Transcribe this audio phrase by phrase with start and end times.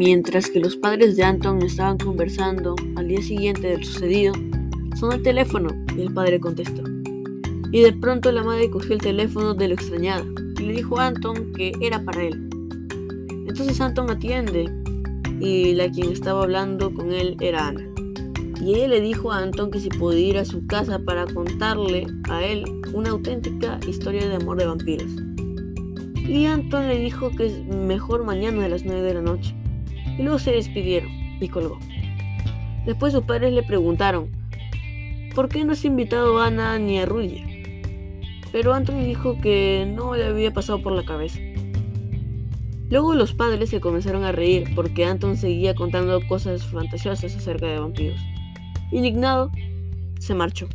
[0.00, 4.32] Mientras que los padres de Anton estaban conversando al día siguiente del sucedido,
[4.98, 6.82] sonó el teléfono y el padre contestó.
[7.70, 10.24] Y de pronto la madre cogió el teléfono de lo extrañada
[10.58, 12.48] y le dijo a Anton que era para él.
[13.46, 14.72] Entonces Anton atiende
[15.38, 17.86] y la quien estaba hablando con él era Ana.
[18.58, 22.06] Y ella le dijo a Anton que si podía ir a su casa para contarle
[22.30, 25.12] a él una auténtica historia de amor de vampiros.
[26.26, 29.59] Y Anton le dijo que es mejor mañana a las 9 de la noche.
[30.20, 31.10] Y luego se despidieron
[31.40, 31.78] y colgó.
[32.84, 34.28] Después sus padres le preguntaron,
[35.34, 37.72] ¿por qué no has invitado a Ana ni a Rudy?
[38.52, 41.40] Pero Anton dijo que no le había pasado por la cabeza.
[42.90, 47.80] Luego los padres se comenzaron a reír porque Anton seguía contando cosas fantasiosas acerca de
[47.80, 48.20] vampiros.
[48.92, 49.50] Indignado,
[50.18, 50.68] se marchó.